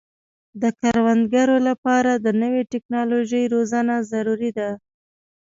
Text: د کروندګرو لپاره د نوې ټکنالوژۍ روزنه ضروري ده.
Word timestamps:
د 0.61 0.63
کروندګرو 0.79 1.57
لپاره 1.69 2.11
د 2.15 2.27
نوې 2.41 2.61
ټکنالوژۍ 2.73 3.43
روزنه 3.53 3.95
ضروري 4.11 4.51
ده. 4.57 4.69